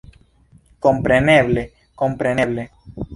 Kompreneble, 0.85 1.65
kompreneble! 2.03 2.67